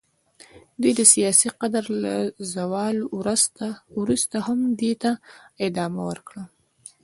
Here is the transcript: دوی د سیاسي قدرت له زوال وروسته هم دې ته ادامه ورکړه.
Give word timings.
دوی 0.81 0.93
د 0.99 1.01
سیاسي 1.13 1.47
قدرت 1.61 1.87
له 2.03 2.15
زوال 2.53 2.95
وروسته 3.99 4.37
هم 4.47 4.59
دې 4.79 4.93
ته 5.01 5.11
ادامه 5.67 6.01
ورکړه. 6.09 6.43